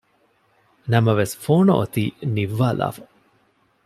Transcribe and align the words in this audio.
ނަމަވެސް 0.91 1.35
ފޯނު 1.43 1.71
އޮތީ 1.79 2.03
ނިއްވާލާފަ 2.35 3.03